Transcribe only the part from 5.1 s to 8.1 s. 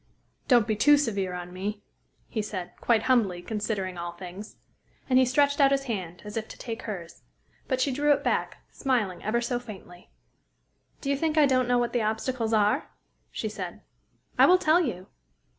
he stretched out his hand, as if to take hers. But she